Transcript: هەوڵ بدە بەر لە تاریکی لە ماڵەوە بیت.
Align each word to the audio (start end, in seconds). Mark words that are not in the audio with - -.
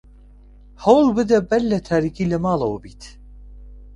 هەوڵ 0.83 1.05
بدە 1.17 1.37
بەر 1.49 1.61
لە 1.71 1.79
تاریکی 1.89 2.29
لە 2.31 2.37
ماڵەوە 2.45 2.77
بیت. 2.83 3.01